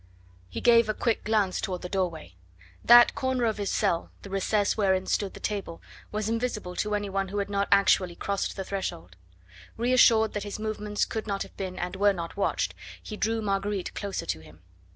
He 0.49 0.61
gave 0.61 0.89
a 0.89 0.95
quick 0.95 1.23
glance 1.23 1.61
toward 1.61 1.83
the 1.83 1.87
doorway. 1.87 2.33
That 2.83 3.13
corner 3.13 3.45
of 3.45 3.59
his 3.59 3.69
cell, 3.71 4.09
the 4.23 4.31
recess 4.31 4.75
wherein 4.75 5.05
stood 5.05 5.35
the 5.35 5.39
table, 5.39 5.79
was 6.11 6.27
invisible 6.27 6.75
to 6.77 6.95
any 6.95 7.07
one 7.07 7.27
who 7.27 7.37
had 7.37 7.51
not 7.51 7.67
actually 7.71 8.15
crossed 8.15 8.55
the 8.55 8.63
threshold. 8.65 9.15
Reassured 9.77 10.33
that 10.33 10.41
his 10.41 10.57
movements 10.57 11.05
could 11.05 11.27
not 11.27 11.43
have 11.43 11.55
been 11.55 11.77
and 11.77 11.95
were 11.95 12.13
not 12.13 12.35
watched, 12.35 12.73
he 13.03 13.15
drew 13.15 13.43
Marguerite 13.43 13.93
closer 13.93 14.25
to 14.25 14.39
him. 14.39 14.61